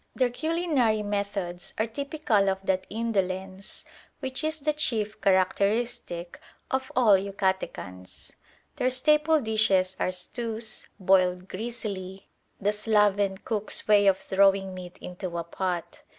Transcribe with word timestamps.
Their 0.15 0.31
culinary 0.31 1.03
methods 1.03 1.75
are 1.77 1.85
typical 1.85 2.49
of 2.49 2.57
that 2.65 2.87
indolence 2.89 3.85
which 4.19 4.43
is 4.43 4.59
the 4.61 4.73
chief 4.73 5.21
characteristic 5.21 6.39
of 6.71 6.91
all 6.95 7.15
Yucatecans. 7.15 8.31
Their 8.77 8.89
staple 8.89 9.39
dishes 9.41 9.95
are 9.99 10.11
stews, 10.11 10.87
boiled 10.99 11.47
greasily: 11.47 12.25
the 12.59 12.73
sloven 12.73 13.37
cook's 13.45 13.87
way 13.87 14.07
of 14.07 14.17
throwing 14.17 14.73
meat 14.73 14.97
into 15.01 15.37
a 15.37 15.43
pot. 15.43 16.01